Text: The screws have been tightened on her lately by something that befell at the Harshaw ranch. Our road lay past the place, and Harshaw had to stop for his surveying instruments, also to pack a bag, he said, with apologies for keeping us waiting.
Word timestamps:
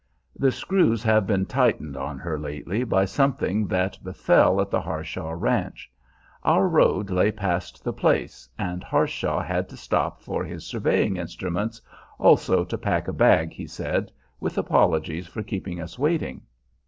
The 0.35 0.51
screws 0.51 1.03
have 1.03 1.27
been 1.27 1.45
tightened 1.45 1.95
on 1.95 2.17
her 2.17 2.39
lately 2.39 2.83
by 2.83 3.05
something 3.05 3.67
that 3.67 4.03
befell 4.03 4.59
at 4.59 4.71
the 4.71 4.81
Harshaw 4.81 5.29
ranch. 5.33 5.91
Our 6.41 6.67
road 6.67 7.11
lay 7.11 7.31
past 7.31 7.83
the 7.83 7.93
place, 7.93 8.49
and 8.57 8.83
Harshaw 8.83 9.43
had 9.43 9.69
to 9.69 9.77
stop 9.77 10.19
for 10.19 10.43
his 10.43 10.65
surveying 10.65 11.17
instruments, 11.17 11.79
also 12.17 12.65
to 12.65 12.77
pack 12.79 13.07
a 13.09 13.13
bag, 13.13 13.53
he 13.53 13.67
said, 13.67 14.11
with 14.39 14.57
apologies 14.57 15.27
for 15.27 15.43
keeping 15.43 15.79
us 15.79 15.99
waiting. 15.99 16.41